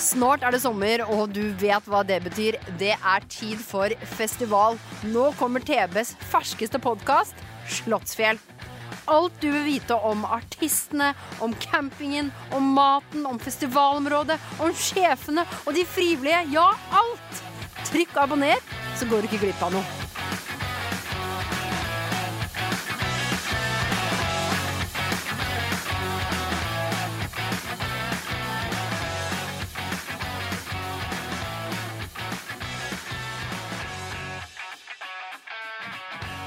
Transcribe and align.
Snart 0.00 0.42
er 0.42 0.54
det 0.54 0.62
sommer, 0.62 1.02
og 1.12 1.34
du 1.36 1.42
vet 1.60 1.86
hva 1.88 2.00
det 2.06 2.22
betyr. 2.24 2.56
Det 2.80 2.94
er 2.96 3.26
tid 3.30 3.60
for 3.60 3.92
festival. 4.16 4.78
Nå 5.12 5.30
kommer 5.38 5.62
TBs 5.64 6.14
ferskeste 6.32 6.80
podkast, 6.82 7.36
Slottsfjell. 7.68 8.40
Alt 9.10 9.36
du 9.42 9.48
vil 9.50 9.64
vite 9.66 9.96
om 10.06 10.24
artistene, 10.24 11.12
om 11.44 11.54
campingen, 11.62 12.32
om 12.56 12.72
maten, 12.76 13.26
om 13.28 13.40
festivalområdet, 13.42 14.38
om 14.62 14.74
sjefene 14.76 15.46
og 15.64 15.74
de 15.76 15.86
frivillige. 15.88 16.44
Ja, 16.54 16.70
alt! 16.90 17.42
Trykk 17.90 18.16
abonner, 18.24 18.60
så 18.96 19.08
går 19.10 19.20
du 19.20 19.30
ikke 19.30 19.44
glipp 19.46 19.66
av 19.66 19.74
noe. 19.78 19.99
Bye. 35.90 36.30